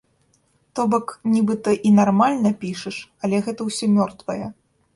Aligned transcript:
То 0.79 0.85
бок, 0.93 1.13
нібыта 1.33 1.75
і 1.91 1.93
нармальна 1.99 2.55
пішаш, 2.65 2.99
але 3.27 3.45
гэта 3.49 3.61
ўсё 3.71 3.85
мёртвае. 3.99 4.43